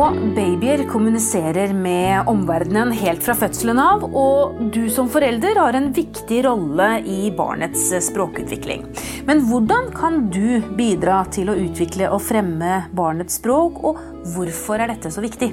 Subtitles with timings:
[0.00, 5.90] Små babyer kommuniserer med omverdenen helt fra fødselen av, og du som forelder har en
[5.92, 8.86] viktig rolle i barnets språkutvikling.
[9.28, 14.00] Men hvordan kan du bidra til å utvikle og fremme barnets språk, og
[14.32, 15.50] hvorfor er dette så viktig?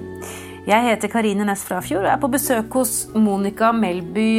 [0.64, 4.29] Jeg heter Karine Næss Frafjord og er på besøk hos Monica Melby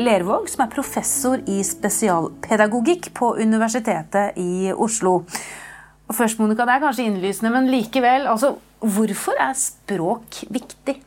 [0.00, 5.18] Lervåg, som er professor i spesialpedagogikk på Universitetet i Oslo.
[6.08, 8.24] Og først, Monica, Det er kanskje innlysende, men likevel.
[8.32, 10.98] altså Hvorfor er språk viktig?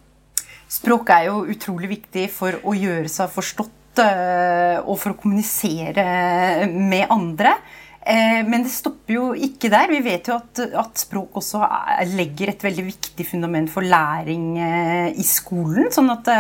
[0.72, 6.68] Språk er jo utrolig viktig for å gjøre seg forstått eh, og for å kommunisere
[6.68, 7.58] med andre.
[8.02, 9.92] Eh, men det stopper jo ikke der.
[9.92, 11.64] Vi vet jo at, at språk også
[12.12, 15.92] legger et veldig viktig fundament for læring eh, i skolen.
[15.96, 16.32] sånn at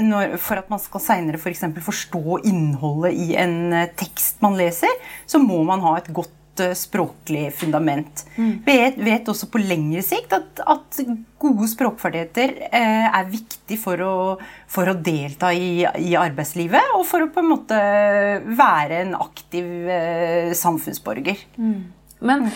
[0.00, 1.66] når, for at man skal seinere f.eks.
[1.68, 4.92] For forstå innholdet i en tekst man leser,
[5.28, 8.24] så må man ha et godt Eh, språklig fundament.
[8.36, 8.62] Mm.
[8.66, 11.00] Vi vet, vet, også på lengre sikt at, at
[11.40, 14.14] gode språkferdigheter eh, er viktig for å,
[14.70, 17.78] for å delta i, i, arbeidslivet og for å på en måte
[18.58, 21.46] være en aktiv eh, samfunnsborger.
[21.58, 21.78] Mm.
[22.28, 22.48] Men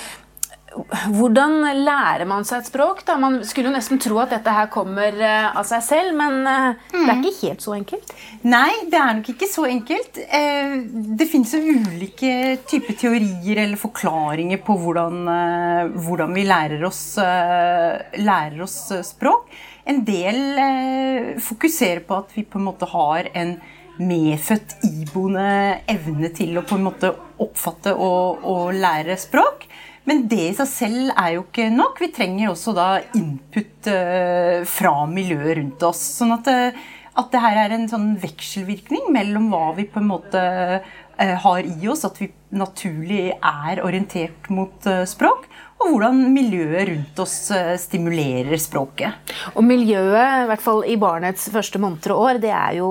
[1.12, 3.02] hvordan lærer man seg et språk?
[3.08, 3.16] Da?
[3.20, 6.78] Man skulle jo nesten tro at dette her kommer eh, av seg selv, men mm.
[6.92, 7.24] det er mm.
[7.24, 8.14] ikke helt så enkelt?
[8.46, 10.22] Nei, det er nok ikke så enkelt.
[10.24, 10.78] Eh,
[11.20, 12.32] det fins jo ulike
[12.70, 15.20] typer teorier eller forklaringer på hvordan,
[16.06, 19.52] hvordan vi lærer oss, lærer oss, språk.
[19.88, 23.56] En del fokuserer på at vi på en måte har en
[24.00, 27.12] medfødt iboende evne til å på en måte
[27.42, 29.66] oppfatte og, og lære språk.
[30.08, 32.00] Men det i seg selv er jo ikke nok.
[32.02, 36.02] Vi trenger også da input uh, fra miljøet rundt oss.
[36.18, 36.82] Sånn at, uh,
[37.22, 40.42] at det her er en sånn vekselvirkning mellom hva vi på en måte
[40.82, 45.46] uh, har i oss, at vi naturlig er orientert mot språk,
[45.82, 49.34] og hvordan miljøet rundt oss eh, stimulerer språket.
[49.56, 52.88] Og miljøet, i hvert fall i barnets første måneder og år, det er jo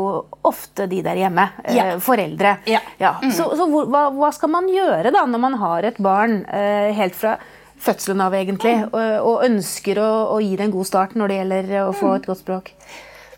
[0.48, 1.48] ofte de der hjemme.
[1.64, 1.88] Eh, ja.
[2.04, 2.58] Foreldre.
[2.70, 2.82] Ja.
[3.02, 3.16] Ja.
[3.24, 3.32] Mm.
[3.36, 7.18] Så, så hva, hva, skal man gjøre da når man har et barn eh, helt
[7.18, 7.38] fra
[7.82, 8.92] fødselen av, egentlig, mm.
[8.92, 12.12] og, og, ønsker å, å, gi det en god start når det gjelder å få
[12.12, 12.18] mm.
[12.20, 12.70] et godt språk?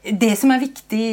[0.04, 1.06] Det som er viktig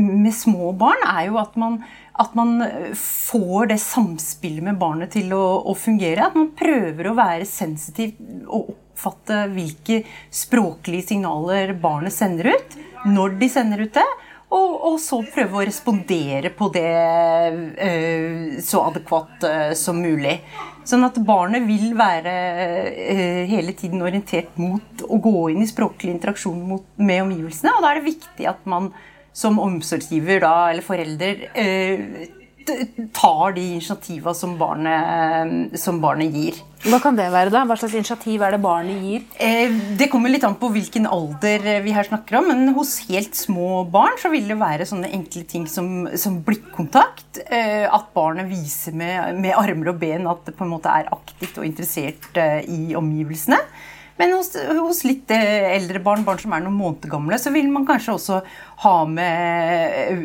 [0.00, 1.82] med små barn, er jo at man
[2.18, 6.28] at man eh, får det samspillet med barnet til å, å, fungere.
[6.28, 8.16] At man prøver å være sensitiv
[8.46, 12.78] og oppfatte hvilke språklige signaler barnet sender ut.
[13.06, 14.06] Når de sender ut det.
[14.46, 16.90] Og, og så prøve å respondere på det
[17.82, 20.36] uh, så adekvat uh, som mulig.
[20.86, 22.34] Sånn at barnet vil være
[22.94, 27.74] uh, hele tiden orientert mot å gå inn i språklig interaksjon mot, med omgivelsene.
[27.74, 28.92] Og da er det viktig at man
[29.36, 32.26] som omsorgsgiver da, eller forelder eh,
[33.14, 36.58] tar de initiativa som barnet, som barnet, gir.
[36.86, 37.62] Hva kan det være, da?
[37.66, 39.24] Hva slags initiativ er det barnet gir?
[39.42, 42.50] Eh, det kommer litt an på hvilken alder vi her snakker om.
[42.50, 47.42] Men hos helt små barn så vil det være sånne enkle ting som, som blikkontakt.
[47.46, 51.12] Eh, at barnet viser med, med, armer og ben at det på en måte er
[51.14, 53.60] aktivt og interessert i omgivelsene.
[54.16, 57.68] Men hos, hos, litt eh, eldre barn, barn som er noen måneder gamle, så vil
[57.72, 58.38] man kanskje også
[58.84, 60.22] ha med eh,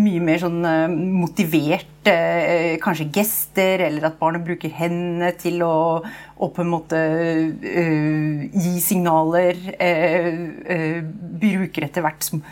[0.00, 0.86] mye mer sånn eh,
[1.24, 8.42] motivert Kanskje gester, eller at barnet bruker hendene til å, å på en måte uh,
[8.52, 9.56] gi signaler.
[9.78, 10.98] Uh, uh,
[11.40, 12.44] bruker etter hvert som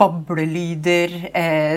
[0.00, 1.14] bablelyder,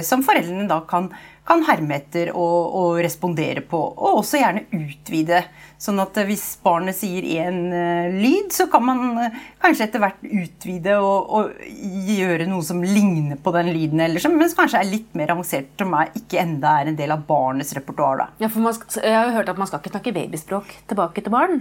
[0.08, 1.12] som foreldrene da kan
[1.48, 3.80] kan herme etter og, og, respondere på.
[3.80, 5.44] Og også gjerne utvide.
[5.84, 10.04] Sånn at eh, hvis barnet sier én uh, lyd, så kan man uh, kanskje etter
[10.04, 11.66] hvert utvide og, og,
[12.14, 15.92] gjøre noe som ligner på den lyden, eller som kanskje er litt mer avansert, som
[16.00, 18.30] er, ikke enda er en del av barnets repertoar.
[18.40, 21.60] Ja, jeg har jo hørt at man skal ikke snakke babyspråk tilbake til barn.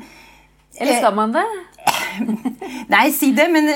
[0.81, 1.44] Eller skal man det?
[2.93, 3.69] Nei, si det, men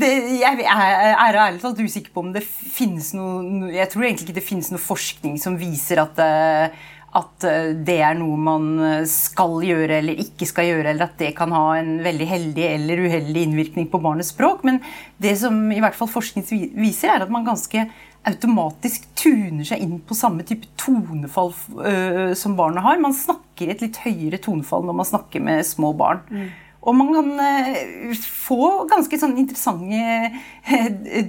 [0.00, 0.10] det,
[0.40, 4.44] jeg er ærlig talt usikker på om det finnes noe Jeg tror egentlig ikke det
[4.46, 6.88] finnes noe forskning som viser at, eh,
[7.20, 8.66] at eh, det er noe man
[9.10, 13.04] skal gjøre eller ikke skal gjøre, eller at det kan ha en veldig heldig eller
[13.06, 14.64] uheldig innvirkning på barnets språk.
[14.66, 14.82] Men
[15.22, 17.86] det som i hvert fall forskning viser, er at man ganske
[18.26, 23.00] automatisk tuner seg inn på samme type tonefall uh, som barna har.
[23.02, 26.22] Man snakker et litt høyere tonefall når man snakker med små barn.
[26.30, 26.48] Mm.
[26.86, 30.32] Og man kan uh, få ganske sånn interessante
[30.70, 31.22] uh,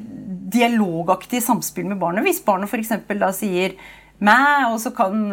[0.58, 2.26] dialogaktige samspill med barnet.
[2.26, 2.94] Hvis barnet f.eks.
[3.14, 3.78] da sier
[4.24, 5.28] meg, og så kan,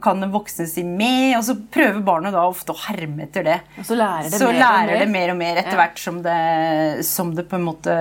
[0.00, 3.58] kan den voksne si med, og så prøver barnet da ofte å herme etter det.
[3.82, 5.02] Og så lærer det, så mer, lærer og mer.
[5.02, 5.80] det mer og mer etter Ja.
[5.82, 7.96] hvert som det, som det på en måte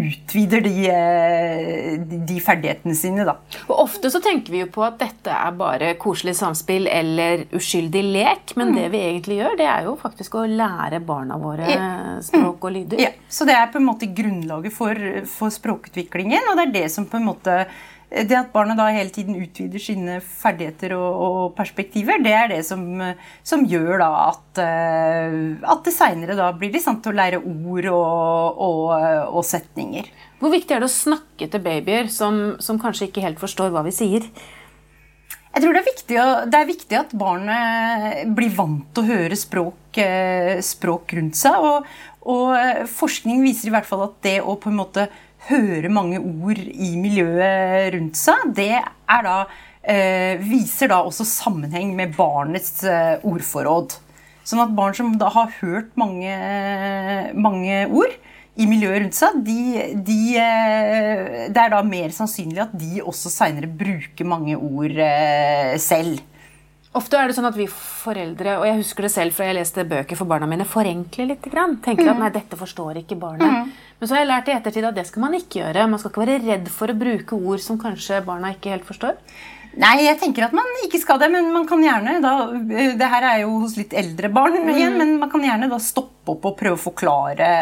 [0.00, 3.36] utvider de, eh, de, ferdighetene sine, da.
[3.68, 8.04] Og Ofte så tenker vi jo på at dette er bare koselig samspill eller uskyldig
[8.14, 11.68] lek, men det vi egentlig gjør, det er jo faktisk å lære barna våre
[12.24, 13.00] språk og lyder.
[13.02, 14.96] Ja, så det er på en måte grunnlaget for,
[15.28, 17.56] for språkutviklingen, og det er det som på en måte
[18.12, 22.60] det at barna da hele tiden utvider sine ferdigheter og, og perspektiver, det er det
[22.68, 22.84] som,
[23.46, 27.40] som gjør da at, eh, at det seinere da blir de sant til å lære
[27.40, 28.82] ord og, og,
[29.32, 30.10] og setninger.
[30.42, 33.84] Hvor viktig er det å snakke til babyer som, som kanskje ikke helt forstår hva
[33.86, 34.28] vi sier?
[35.52, 39.36] Jeg tror det er viktig, det er viktig at barnet blir vant til å høre
[39.36, 41.66] språk, eh, språk rundt seg.
[42.24, 45.08] Og, eh, forskning viser i hvert fall at det å på en måte
[45.48, 49.36] høre mange ord i miljøet rundt seg, det er da,
[49.82, 53.98] eh, viser da også sammenheng med barnets eh, ordforråd.
[54.46, 56.32] Sånn at barn som da har hørt mange,
[57.38, 58.14] mange ord
[58.58, 59.60] i miljøet rundt seg, de,
[60.06, 64.98] de, eh, det er da mer sannsynlig at de også seinere bruker mange ord
[65.82, 66.20] selv.
[66.92, 69.84] Ofte er det sånn at vi foreldre, og jeg husker det selv fra jeg leste
[69.88, 71.46] bøker for barna mine, forenkler litt.
[71.48, 71.78] Grann.
[71.84, 73.72] Tenker at nei, dette forstår ikke barnet.
[73.96, 75.86] Men så har jeg lært i ettertid at det skal man ikke gjøre.
[75.88, 79.16] Man skal ikke være redd for å bruke ord som kanskje barna ikke helt forstår.
[79.80, 83.24] Nei, jeg tenker at man ikke skal det, men man kan gjerne da Det her
[83.24, 86.58] er jo hos litt eldre barn igjen, men man kan gjerne da stoppe opp og
[86.60, 87.52] prøve å forklare,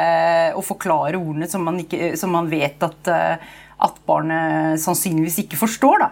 [0.59, 3.53] å forklare ordene som man, ikke, som man vet at, eh,
[3.87, 6.03] at barnet sannsynligvis ikke forstår.
[6.03, 6.11] Da.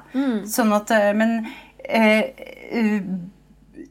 [0.48, 1.40] Sånn at, eh, men
[1.88, 2.30] eh,
[2.70, 3.02] eh,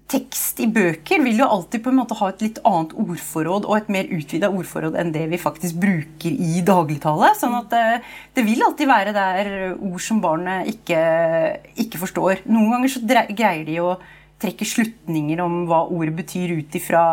[0.08, 3.76] tekst i bøker vil jo alltid på en måte ha et litt annet ordforråd og
[3.76, 7.34] et mer utvida ordforråd enn det vi faktisk bruker i dagligtale.
[7.40, 7.86] Sånn at det,
[8.38, 11.02] det vil alltid være der ord som barnet ikke,
[11.84, 12.46] ikke forstår.
[12.48, 13.98] Noen ganger så greier de å
[14.42, 17.04] trekke slutninger om hva ordet betyr ut ifra,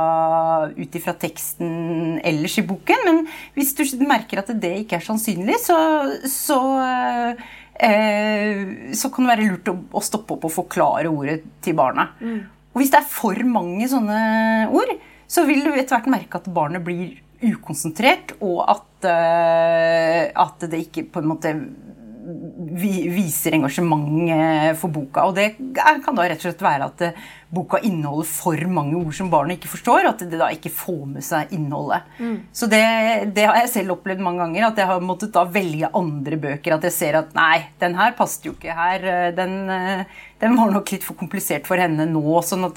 [1.22, 3.04] teksten ellers i boken.
[3.08, 3.22] Men
[3.56, 5.78] hvis du merker at det ikke er sannsynlig, så,
[6.28, 12.04] så eh, så kan det være lurt å, stoppe opp og forklare ordet til barna.
[12.74, 14.20] Og hvis det er for mange sånne
[14.70, 14.92] ord,
[15.26, 20.84] så vil du etter hvert merke at barnet blir ukonsentrert, og at, eh, at det
[20.86, 21.52] ikke på en måte
[22.74, 25.24] vi, viser engasjement for boka.
[25.28, 25.54] Og det
[26.04, 27.22] kan da rett og slett være at eh,
[27.54, 31.24] boka inneholder for mange ord som barnet ikke forstår, at det da ikke får med
[31.24, 32.08] seg innholdet.
[32.52, 32.82] Så det,
[33.36, 36.76] det har jeg selv opplevd mange ganger, at jeg har måttet da velge andre bøker.
[36.76, 39.08] At jeg ser at nei, den her passet jo ikke her.
[39.14, 40.04] eh, Den, eh,
[40.42, 42.24] den var nok litt for komplisert for henne nå.
[42.44, 42.76] sånn at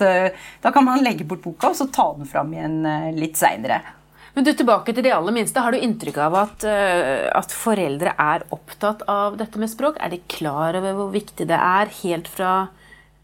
[0.64, 2.80] da kan man legge bort boka og så ta den fram igjen
[3.18, 3.82] litt seinere.
[4.38, 5.58] Men du, tilbake til de aller minste.
[5.66, 9.98] Har du inntrykk av at, eh, at foreldre er opptatt av dette med språk?
[9.98, 12.52] Er de klar over hvor viktig det er helt fra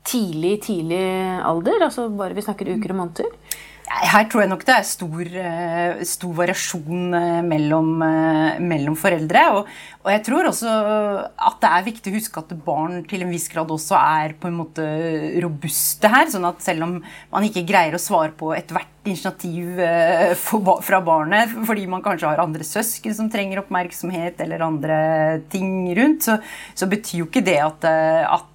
[0.09, 1.03] tidlig, tidlig
[1.45, 1.85] alder?
[1.85, 3.29] Altså bare vi snakker uker og måneder?
[3.93, 7.93] Her tror jeg nok det er stor, eh, stor variasjon eh, mellom,
[8.73, 9.45] mellom foreldre.
[9.59, 9.69] Og,
[10.03, 10.71] og jeg tror også
[11.31, 14.49] at det er viktig å huske at barn til en viss grad også er på
[14.49, 14.83] en måte
[15.43, 16.27] robuste her.
[16.31, 16.97] Sånn at selv om
[17.31, 19.79] man ikke greier å svare på ethvert initiativ
[20.63, 24.97] ba- fra barnet fordi man kanskje har andre søsken som trenger oppmerksomhet eller andre
[25.51, 26.37] ting rundt, så,
[26.75, 27.83] så betyr jo ikke det at,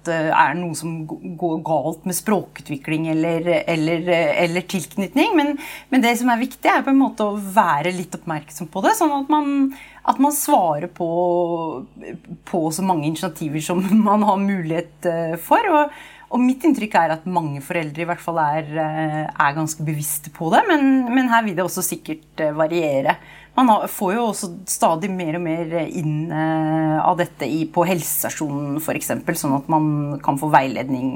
[0.09, 4.09] det er noe som går galt med språkutvikling eller, eller,
[4.45, 5.35] eller tilknytning.
[5.37, 5.53] Men,
[5.93, 8.95] men det som er viktig, er på en måte å være litt oppmerksom på det,
[8.97, 9.75] sånn at man,
[10.09, 11.09] at man svarer på,
[12.49, 15.65] på så mange initiativer som man har mulighet eh, for.
[15.73, 19.85] Og, og mitt inntrykk er at mange foreldre i hvert fall er, eh, er ganske
[19.85, 23.17] bevisste på det, men, men her vil det også sikkert eh, variere.
[23.57, 28.77] Man har, får jo også stadig mer og mer inn av dette i, på helsestasjonen
[28.79, 29.09] f.eks.,
[29.41, 29.89] sånn at man
[30.23, 31.09] kan få veiledning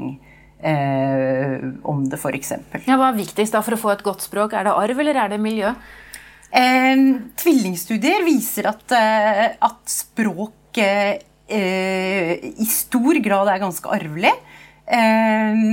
[0.64, 2.52] eh, om det f.eks.
[2.84, 4.56] Ja, hva er viktigst da for å få et godt språk?
[4.56, 5.72] Er det arv, eller er det miljø?
[6.54, 7.00] Eh,
[7.40, 11.18] tvillingstudier viser at, eh, at språk eh,
[12.46, 14.30] i stor grad er ganske arvelig.
[14.86, 15.64] Eh,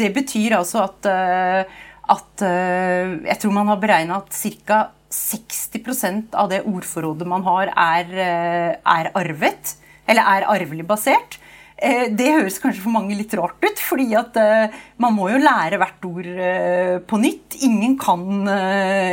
[0.00, 1.64] det betyr altså at, eh,
[2.12, 4.88] at eh, Jeg tror man har beregna at ca.
[5.12, 8.12] 60% av det ordforrådet man har, er,
[8.80, 9.74] er arvet.
[10.08, 11.36] Eller er arvelig basert.
[11.82, 15.40] Eh, Det høres kanskje for mange litt rart ut, fordi at eh, man må jo
[15.42, 17.56] lære hvert ord eh, på nytt.
[17.66, 18.22] Ingen kan,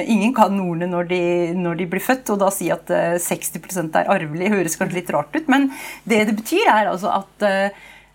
[0.06, 1.22] ingen kan ordene når de,
[1.58, 5.14] når de blir født, og da si at eh, 60% er arvelig høres kanskje litt
[5.16, 5.72] rart ut, men
[6.06, 7.48] det det betyr, er altså at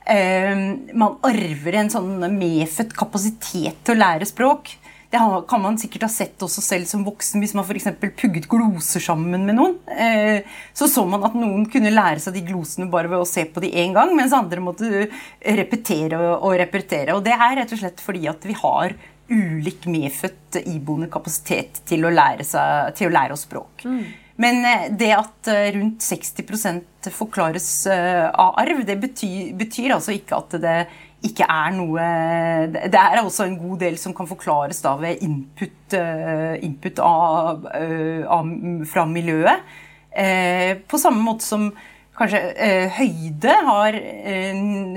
[0.05, 4.75] man arver en sånn medfødt kapasitet til å lære språk.
[5.15, 7.87] Det kan man sikkert ha sett også selv som voksen hvis man f.eks.
[8.19, 9.77] pugget gloser sammen med noen.
[9.95, 10.43] Eh,
[10.75, 13.63] så så man at noen kunne lære seg de glosene bare ved å se på
[13.63, 15.07] de én gang, mens andre måtte
[15.39, 17.15] repetere og repetere.
[17.15, 18.97] Og det er rett og slett fordi at vi har
[19.31, 23.87] ulik medfødt iboende kapasitet til å lære, seg, til å lære oss språk.
[23.87, 24.05] Mm.
[24.43, 30.17] Men eh, det at eh, rundt 60 forklares eh, av arv, det betyr, betyr, altså
[30.17, 30.79] ikke at det
[31.25, 32.05] ikke er noe
[32.75, 35.97] Det er også en god del som kan forklares da ved input,
[36.65, 37.65] input av,
[38.39, 38.53] av,
[38.91, 39.75] fra miljøet.
[40.91, 41.69] På samme måte som
[42.19, 44.55] kanskje eh, høyde har eh,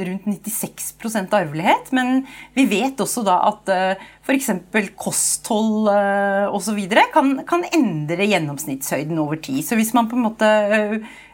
[0.07, 1.91] rundt 96% arvelighet.
[1.95, 2.21] Men
[2.57, 4.51] vi vet også da at eh, f.eks.
[4.99, 6.81] kosthold eh, osv.
[7.13, 9.63] Kan, kan endre gjennomsnittshøyden over tid.
[9.65, 11.26] Så hvis man på en måte eh, eh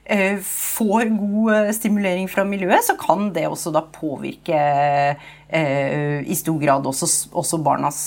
[0.43, 6.60] får god eh, stimulering fra miljøet, så kan det også da påvirke eh, i stor
[6.60, 8.01] grad også, også barnas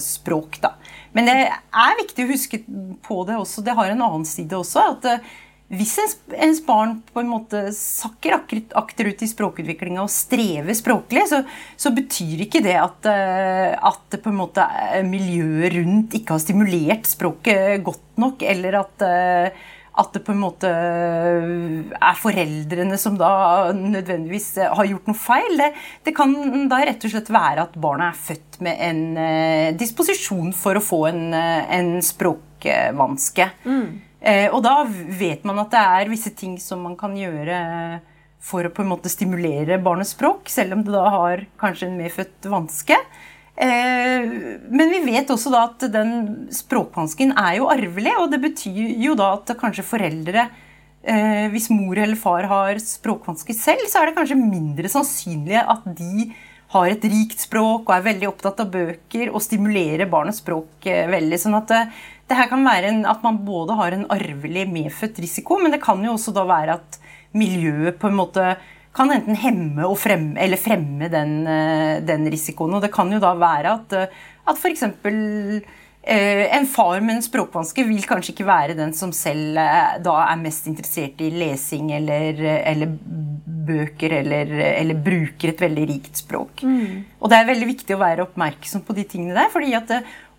[0.00, 0.60] språk.
[0.62, 0.74] Da.
[1.12, 2.62] Men det er viktig å huske
[3.04, 3.64] på det også.
[3.64, 4.88] Det har en annen side også.
[4.94, 5.24] at
[5.72, 5.94] hvis
[6.36, 11.40] ens barn på en måte sakker akterut i språkutviklinga og strever språklig, så,
[11.80, 18.20] så, betyr ikke det at, eh, at eh, miljøet rundt ikke har stimulert språket godt
[18.20, 19.64] nok, eller at, eh,
[20.00, 25.54] at det på en måte er foreldrene som da nødvendigvis har gjort noe feil.
[25.60, 25.68] Det,
[26.08, 26.34] det kan
[26.70, 31.04] da rett og slett være at barna er født med en disposisjon for å få
[31.12, 33.46] en, en språkvanske.
[33.68, 33.86] Mm.
[34.24, 37.58] Eh, og da vet man at det er visse ting som man kan gjøre
[38.44, 41.98] for å på en måte stimulere barnets språk, selv om det da har kanskje en
[42.00, 42.96] medfødt vanske.
[43.54, 44.24] Eh,
[44.66, 46.14] men vi vet også da at den
[46.54, 50.48] språkvansken er jo arvelig, og det betyr jo da at kanskje foreldre
[51.06, 55.86] eh, Hvis mor eller far har språkvansker selv, så er det kanskje mindre sannsynlig at
[55.86, 56.32] de
[56.74, 61.38] har et rikt språk og er veldig opptatt av bøker og stimulerer barnets språk veldig.
[61.38, 61.70] sånn at
[62.24, 65.82] det her kan være en, at man både har en arvelig medfødt risiko, men det
[65.84, 66.98] kan jo også da være at
[67.36, 68.54] miljøet på en måte
[68.94, 72.76] kan enten hemme fremme, eller fremme den, eh, den, risikoen.
[72.76, 74.84] Og det kan jo da være at, eh, at f.eks.
[76.04, 79.56] Eh, en far med en språkvanske vil kanskje ikke være den som selv
[80.04, 82.92] da er mest interessert i lesing eller, eller
[83.64, 86.60] bøker, eller, eller, bruker et veldig rikt språk.
[86.60, 87.06] Mm.
[87.18, 89.48] Og det er veldig viktig å være oppmerksom på de tingene der.
[89.48, 89.94] fordi at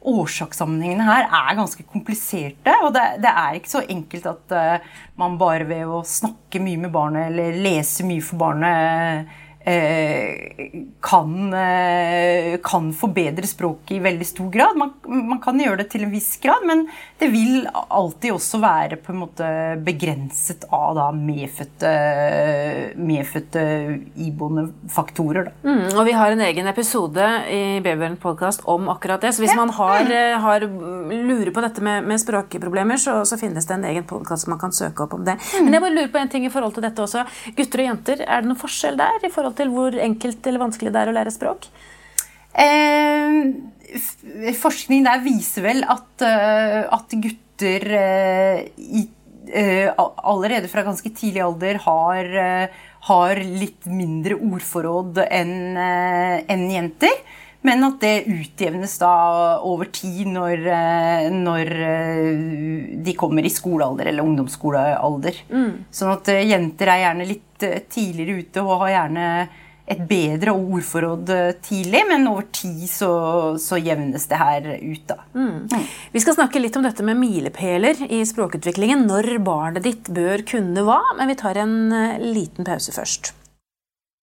[0.05, 2.75] årsakssammenhengene her er ganske kompliserte.
[2.85, 6.85] Og det, det, er ikke så enkelt at uh, man bare ved å snakke mye
[6.85, 14.25] med barnet eller lese mye for barnet Eh, kan, eh, kan, forbedre språket i veldig
[14.25, 14.77] stor grad.
[14.77, 16.85] Man, man, kan gjøre det til en viss grad, men
[17.19, 19.47] det vil alltid også være på en måte
[19.85, 21.93] begrenset av da medfødte,
[22.97, 23.65] medfødte
[24.21, 25.49] iboende faktorer.
[25.65, 29.33] Mm, og vi har en egen episode i Babyverden podkast om akkurat det.
[29.33, 30.67] Så hvis man har, eh, har,
[31.09, 34.73] lurer på dette med, med språkproblemer, så, så, finnes det en egen podkast man kan
[34.73, 35.39] søke opp om det.
[35.41, 35.65] Mm.
[35.65, 37.25] Men jeg bare lurer på en ting i forhold til dette også.
[37.57, 39.15] Gutter og jenter, er det noen forskjell der?
[39.25, 41.67] i forhold til hvor enkelt eller vanskelig det er å lære språk?
[42.55, 43.39] Eh,
[44.59, 49.05] forskning der viser vel at, uh, at gutter uh, i,
[49.51, 49.89] uh,
[50.23, 52.31] allerede fra ganske tidlig alder har,
[53.09, 57.13] har litt mindre ordforråd enn en jenter.
[57.65, 59.11] Men at det utjevnes da
[59.65, 60.65] over tid når,
[61.33, 61.71] når
[63.05, 65.39] de kommer i skolealder eller ungdomsskolealder.
[65.49, 65.71] Mm.
[65.89, 69.29] Sånn at jenter er gjerne litt tidligere ute og har gjerne
[69.85, 73.11] et bedre ordforråd eh, tidlig, men over tid så,
[73.61, 75.05] så jevnes det her ut.
[75.07, 75.19] da.
[75.35, 75.67] Mm.
[75.69, 75.85] Mm.
[76.15, 79.05] Vi skal snakke litt om dette med milepæler i språkutviklingen.
[79.09, 83.35] Når barnet ditt bør kunne hva, men vi tar en eh, liten pause først.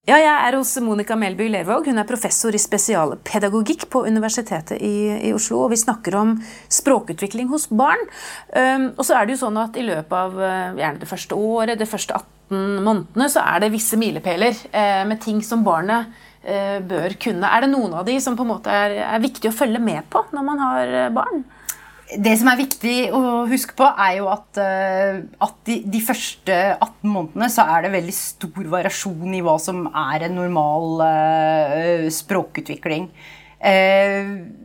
[0.02, 1.86] Ja, jeg er hos Monica Melby Lervåg.
[1.86, 5.60] Hun er professor i spesialpedagogikk på Universitetet i, i, Oslo.
[5.62, 6.32] og Vi snakker om
[6.66, 8.02] språkutvikling hos barn.
[8.50, 11.38] Um, og så er det jo sånn at I løpet av uh, gjerne det første
[11.38, 16.10] året, det første 18 månedene, så er det visse milepæler eh, med ting som barnet
[16.42, 17.48] eh, bør kunne.
[17.48, 20.04] Er det noen av de som på en måte er, er viktig å følge med
[20.12, 21.46] på når man har barn?
[22.20, 26.52] Det som er viktig å huske på, er jo at, eh, at de, de, første
[26.74, 32.08] 18 månedene så er det veldig stor variasjon i hva som er en normal uh,
[32.12, 33.04] språkutvikling.
[33.62, 34.24] Uh,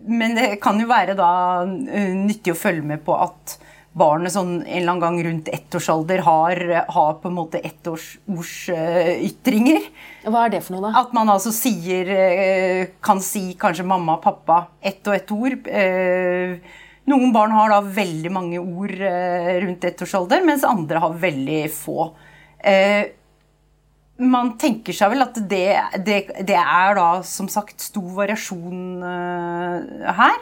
[0.10, 1.32] men det kan jo være da
[1.64, 3.58] uh, nyttig å følge med på at
[3.98, 6.56] barnet sånn en eller annen gang rundt ettårsalder har,
[6.94, 9.82] har på en måte ettårsordsytringer.
[10.28, 10.94] Hva er det for noe, da?
[11.02, 12.06] At man altså sier
[13.02, 15.58] Kan si kanskje mamma og pappa ett og ett ord.
[17.08, 22.10] Noen barn har da veldig mange ord eh, rundt ettårsalder, mens andre har veldig få.
[22.60, 23.14] Eh,
[24.28, 25.68] man tenker seg vel at det,
[26.04, 30.42] det, det, er da som sagt stor variasjon eh, her.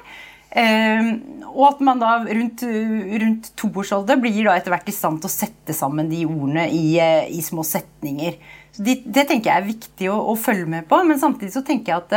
[0.56, 5.34] Og at man da rundt, rundt toårsalder blir da etter hvert i stand til å
[5.34, 8.38] sette sammen de ordene i, i små setninger.
[8.72, 11.64] Så det, det tenker jeg er viktig å, å, følge med på, men samtidig så
[11.68, 12.16] tenker jeg at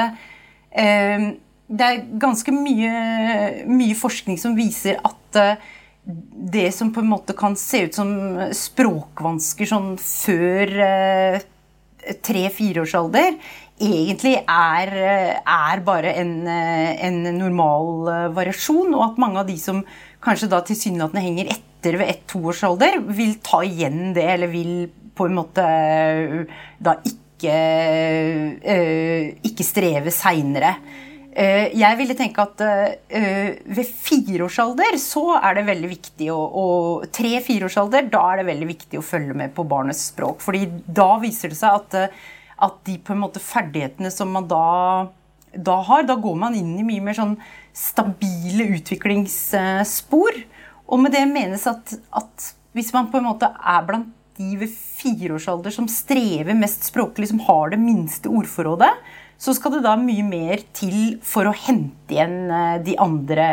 [0.70, 1.26] eh,
[1.68, 2.92] det er ganske mye,
[3.68, 5.68] mye, forskning som viser at eh,
[6.48, 8.10] det som på en måte kan se ut som
[8.56, 11.40] språkvansker sånn før eh,
[12.24, 13.36] tre-fireårsalder,
[13.78, 14.94] egentlig er,
[15.44, 19.82] er bare en, en, normal eh, variasjon, og at mange av de som
[20.24, 24.72] kanskje da tilsynelatende henger etter ved ett-toårsalder, vil ta igjen det, eller vil
[25.18, 27.58] på en måte eh, da ikke,
[28.62, 30.74] eh, ikke streve seinere.
[31.38, 32.62] Jeg ville tenke at
[33.06, 36.64] ved fireårsalder så er det veldig viktig å,
[37.14, 40.42] Tre-fireårsalder, da er det veldig viktig å følge med på barnets språk.
[40.42, 42.18] fordi da viser det seg at
[42.58, 45.08] at de på en måte ferdighetene som man da,
[45.54, 47.36] da har, da går man inn i mye mer sånn
[47.76, 50.40] stabile utviklingsspor.
[50.88, 54.70] Og med det menes at, at hvis man på en måte er blant de ved
[54.70, 58.90] fireårsalder som strever mest språklig, som har det minste ordforrådet,
[59.38, 63.48] så skal det da mye mer til for å hente igjen eh, de andre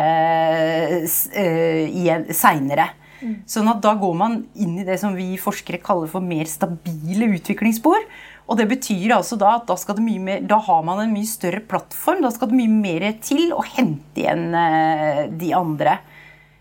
[1.05, 2.87] uh, seinere.
[3.21, 3.35] Mm.
[3.49, 7.29] Sånn at da går man inn i det som vi forskere kaller for mer stabile
[7.37, 8.07] utviklingsspor.
[8.45, 12.21] Og det betyr altså da at da, mer, da, har man en mye større plattform.
[12.25, 15.97] Da skal det mye mer til å hente igjen eh, de andre.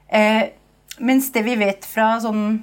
[0.08, 0.44] Eh,
[1.04, 2.62] mens det vi vet fra sånn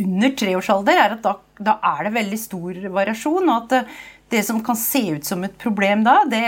[0.00, 3.48] under treårsalder, er at da, da, er det veldig stor variasjon.
[3.48, 3.94] Og at
[4.30, 6.44] det, som kan se ut som et problem da, det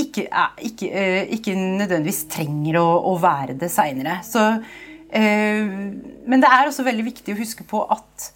[0.00, 0.26] ikke,
[0.64, 4.20] ikke, eh, ikke nødvendigvis trenger å, å være det seinere.
[5.12, 5.72] Eh,
[6.24, 8.32] men det er også veldig viktig å huske på at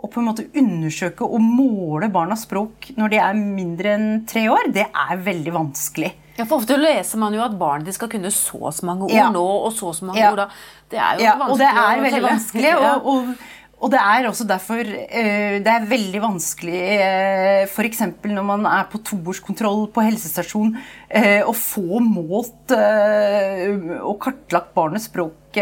[0.00, 4.46] å på en måte undersøke og måle barnas språk når de er mindre enn tre
[4.52, 6.12] år, det er veldig vanskelig.
[6.38, 9.28] Ja, for Ofte leser man jo at barnet skal kunne så så mange ord ja.
[9.34, 10.30] nå og så så mange ja.
[10.32, 10.46] ord da.
[10.90, 12.70] Det er jo ja, vanskelig og det er veldig vanskelig.
[12.80, 13.48] Og, og,
[13.80, 18.02] og, det er også derfor uh, det er veldig vanskelig eh, f.eks.
[18.28, 25.58] når man er på toårskontroll på helsestasjon, uh, å få målt og kartlagt barnets språk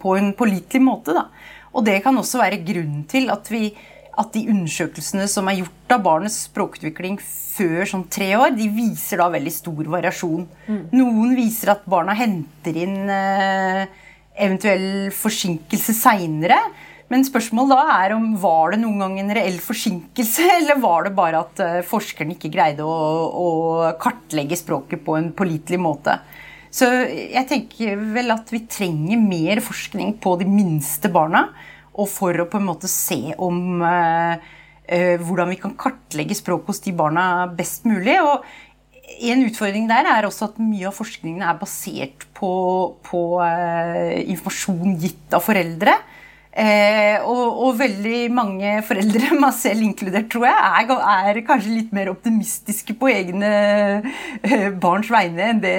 [0.00, 1.14] på en pålitelig måte.
[1.16, 1.24] da.
[1.72, 3.70] Og det kan også være grunnen til at, vi,
[4.18, 9.20] at de undersøkelsene som er gjort av barnets språkutvikling før sånn tre år, de viser
[9.20, 10.46] da veldig stor variasjon.
[10.66, 10.82] Mm.
[10.96, 13.99] Noen viser at barna henter inn eh,
[14.40, 16.58] eventuell forsinkelse seinere.
[17.10, 21.16] Men spørsmålet da er om var det noen gang en reell forsinkelse, eller var det
[21.16, 23.48] bare at forskerne forskeren ikke greide å, å,
[24.00, 26.20] kartlegge språket på en pålitelig måte.
[26.70, 31.48] Så jeg tenker vel at vi trenger mer forskning på de minste barna.
[31.98, 36.70] Og for å på en måte se om uh, uh, hvordan vi kan kartlegge språk
[36.70, 38.20] hos de barna best mulig.
[38.22, 38.46] Og
[39.18, 42.52] en utfordring der er også at mye av forskningen er basert på,
[43.06, 45.98] på eh, informasjon gitt av foreldre.
[46.50, 51.92] Eh, og, og, veldig mange foreldre, meg selv inkludert, tror jeg, er, er kanskje litt
[51.94, 53.50] mer optimistiske på egne
[54.42, 55.76] eh, barns vegne enn det,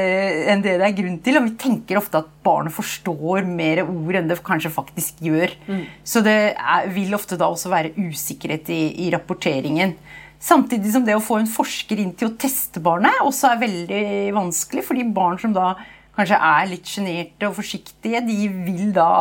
[0.54, 1.42] enn det, det er grunn til.
[1.42, 5.52] Og vi tenker ofte at barnet forstår mer ord enn det kanskje faktisk gjør.
[5.68, 5.84] Mm.
[6.08, 9.98] Så det er, vil ofte da også være usikkerhet i, i rapporteringen.
[10.42, 14.06] Samtidig som det å få en forsker inn til å teste barnet også er veldig
[14.34, 14.86] vanskelig.
[14.88, 15.76] fordi barn som da
[16.18, 19.12] kanskje er litt sjenerte og forsiktige, de vil da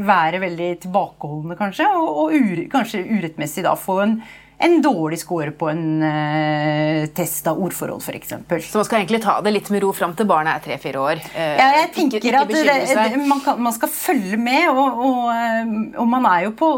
[0.00, 4.16] være veldig tilbakeholdne, kanskje, og, og ure, kanskje urettmessig da få en,
[4.60, 8.34] en dårlig score på en uh, test av ordforhold, f.eks.
[8.68, 11.22] Så man skal egentlig ta det litt med ro fram til barnet er tre-fire år?
[11.32, 15.00] Uh, ja, jeg tenker ikke, ikke at det, man, kan, man, skal følge med, og,
[15.06, 16.68] og, eh, og man er jo på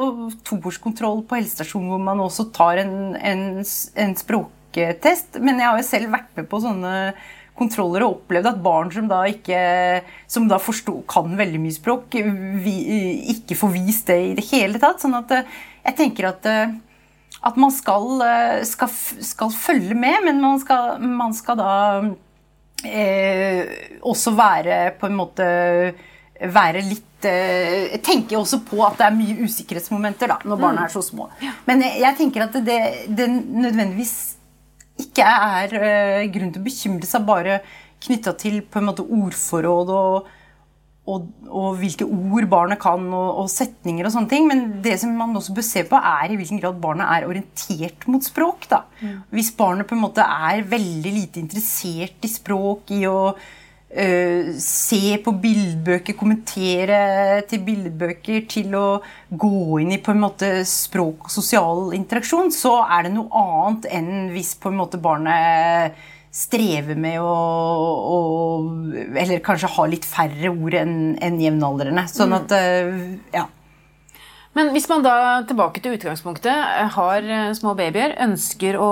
[0.47, 3.43] toårskontroll på helsestasjonen hvor man også tar en, en,
[4.05, 6.95] en språktest, men jeg har jo selv vært med på sånne
[7.59, 9.59] kontroller og opplevd at barn som da ikke
[10.31, 12.15] som da forstår, kan veldig mye språk,
[12.63, 12.79] vi,
[13.35, 15.03] ikke får vist det i det hele tatt.
[15.03, 16.49] Sånn at jeg tenker at,
[17.43, 18.91] at man skal, eh, skal,
[19.27, 21.73] skal, følge med, men man skal, man skal da
[22.87, 25.49] eh, også være på en måte
[26.43, 30.87] være litt eh, tenker også på at det er mye usikkerhetsmomenter da, når barna mm.
[30.87, 31.29] er så små.
[31.69, 32.79] Men jeg, jeg tenker at det,
[33.11, 34.17] det nødvendigvis
[35.03, 37.61] ikke er eh, grunn til å bekymre seg bare
[38.03, 40.31] knytta til på en måte ordforråd og,
[41.03, 44.47] og, og, hvilke ord barnet kan, og, og, setninger og sånne ting.
[44.51, 48.07] Men det som man også bør se på, er i hvilken grad barnet er orientert
[48.11, 48.69] mot språk.
[48.71, 48.85] Da.
[49.01, 49.17] Mm.
[49.35, 55.19] Hvis barnet på en måte er veldig lite interessert i språk, i å øh, se
[55.25, 57.03] på bildbøker, kommentere
[57.51, 58.87] til bildbøker, til å
[59.27, 63.91] gå inn i på en måte språk og sosial interaksjon, så er det noe annet
[63.91, 65.99] enn hvis på en måte barnet
[66.33, 67.33] strever med å,
[68.09, 68.19] å
[69.21, 72.07] Eller kanskje ha litt færre ord enn en jevnaldrende.
[72.13, 72.55] Sånn at
[73.35, 73.49] Ja.
[74.53, 75.15] Men hvis man da
[75.49, 78.89] tilbake til utgangspunktet har små babyer, ønsker å,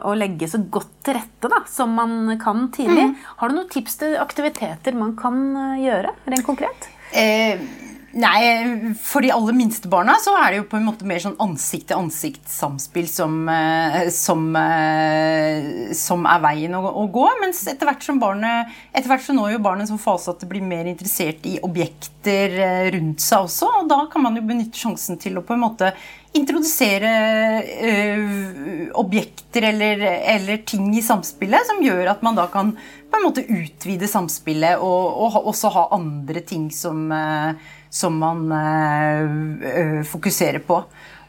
[0.00, 3.18] å legge så godt til rette da, som man kan tidlig, mm.
[3.42, 5.42] har du noen tips til aktiviteter man kan
[5.76, 6.88] gjøre rent konkret?
[7.12, 7.60] Eh,
[8.14, 11.34] Nei, For de aller minste barna så er det jo på en måte mer sånn
[11.42, 17.26] ansikt-til-ansikt-samspill som, eh, som, eh, som, er veien å, å, gå.
[17.42, 20.44] Mens etter hvert som barnet, etter hvert så når jo barnet en sånn fase at
[20.44, 23.72] det blir mer interessert i objekter eh, rundt seg også.
[23.82, 25.90] Og da kan man jo benytte sjansen til å på en måte
[26.34, 27.10] introdusere
[27.62, 27.92] ø,
[28.98, 30.00] objekter eller,
[30.34, 34.82] eller, ting i samspillet som gjør at man da kan på en måte utvide samspillet
[34.82, 37.06] og, og også ha andre ting som
[37.94, 38.48] som man
[39.62, 40.82] øh, fokuserer på.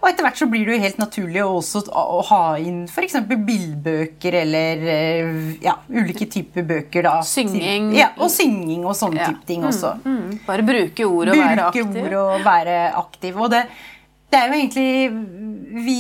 [0.06, 3.15] Og etter hvert så blir det jo helt naturlig å også å ha inn f.eks.
[3.25, 4.84] bildbøker eller
[5.63, 7.08] ja, ulike typer bøker.
[7.08, 7.15] da.
[7.25, 7.89] Synging.
[7.97, 9.32] Ja, Og synging og sånne ja.
[9.32, 9.95] type ting også.
[10.04, 10.36] Mm, mm.
[10.45, 11.89] Bare bruke ord og bruke være aktiv.
[11.89, 13.41] Bruke ord og være aktiv.
[13.41, 13.63] Og det,
[14.36, 16.00] det er jo egentlig Vi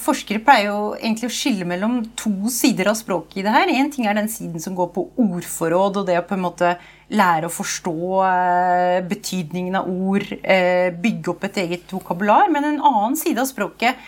[0.00, 3.72] forskere pleier jo egentlig å skille mellom to sider av språket i det her.
[3.72, 6.70] Én ting er den siden som går på ordforråd og det å på en måte
[7.10, 12.48] lære å forstå eh, betydningen av ord, eh, bygge opp et eget vokabular.
[12.54, 14.00] Men en annen side av språket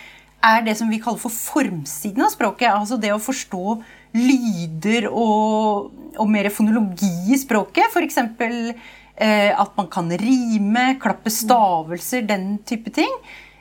[0.43, 2.71] er det som vi kaller for formsiden av språket.
[2.71, 3.77] Altså det å forstå
[4.17, 7.93] lyder og, og mer fonologi i språket.
[7.93, 8.21] F.eks.
[9.13, 13.13] Eh, at man kan rime, klappe stavelser, den type ting.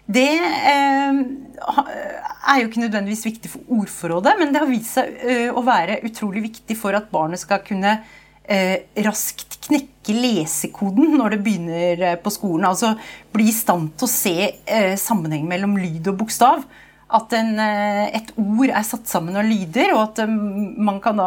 [0.06, 1.20] Det eh,
[1.62, 6.00] er jo ikke nødvendigvis viktig for ordforrådet, men det har vist seg eh, å være
[6.08, 8.00] utrolig viktig for at barnet skal kunne
[8.42, 12.66] eh, raskt knekke lesekoden når det begynner eh, på skolen.
[12.68, 12.96] Altså
[13.32, 16.64] bli i stand til å se eh, sammenheng mellom lyd og bokstav.
[17.12, 21.26] At en, et ord er satt sammen av lyder, og at man kan da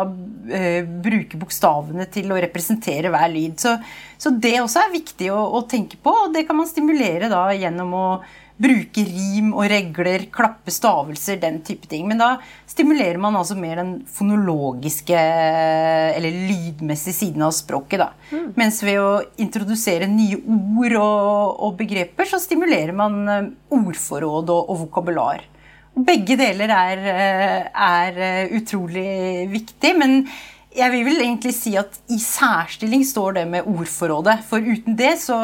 [1.06, 3.60] bruke bokstavene til å representere hver lyd.
[3.62, 3.76] Så,
[4.18, 7.44] så det også er viktig å, å, tenke på, og det kan man stimulere da
[7.54, 8.08] gjennom å
[8.56, 12.06] bruke rim og regler, klappe stavelser, den type ting.
[12.08, 12.30] Men da
[12.70, 15.18] stimulerer man altså mer den fonologiske
[16.16, 18.00] eller lydmessige siden av språket.
[18.06, 18.10] da.
[18.32, 18.48] Mm.
[18.60, 19.12] Mens ved å
[19.44, 25.46] introdusere nye ord og, og begreper, så stimulerer man eh, ordforråd og, og vokabular.
[25.96, 29.96] Begge deler er, eh, er eh, utrolig viktig.
[30.00, 30.22] men
[30.76, 34.42] jeg vil vel egentlig si at i særstilling står det med ordforrådet.
[34.50, 35.38] For uten det så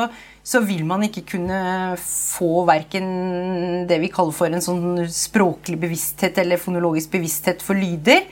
[0.43, 1.57] så vil man ikke kunne
[2.01, 8.25] få verken det vi kaller for en sånn språklig bevissthet eller fonologisk bevissthet for lyder.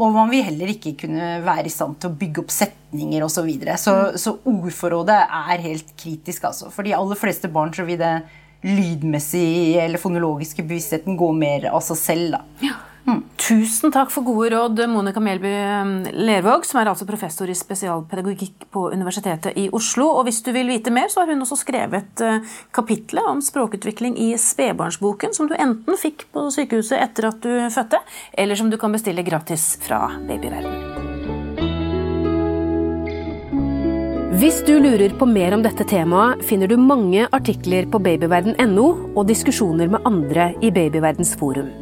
[0.00, 3.34] Og man vil heller ikke kunne være i stand til å bygge opp setninger osv.
[3.36, 3.76] Så, videre.
[3.78, 6.70] så Så ordforrådet er helt kritisk, altså.
[6.72, 8.14] For de aller fleste barn så vil det
[8.62, 12.38] lydmessige eller fonologiske bevisstheten gå mer av seg selv.
[12.38, 12.42] da.
[12.62, 12.78] Ja.
[13.02, 13.22] Mm.
[13.36, 15.50] Tusen takk for gode råd, Monica Melby
[15.82, 15.90] um,
[16.22, 20.06] Lervåg, som er altså professor i spesialpedagogikk på Universitetet i Oslo.
[20.20, 24.14] Og hvis du vil vite mer, så har hun også skrevet uh, kapitlet om språkutvikling
[24.22, 28.02] i spedbarnsboken, som du enten fikk på sykehuset etter at du fødte,
[28.38, 31.00] eller som du kan bestille gratis fra Babyverden.
[34.38, 39.24] Hvis du lurer på mer om dette temaet, finner du mange artikler på babyverden.no og
[39.28, 41.81] diskusjoner med andre i Babyverdens forum.